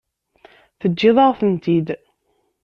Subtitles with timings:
[0.79, 1.87] Teǧǧiḍ-aɣ-tent-id.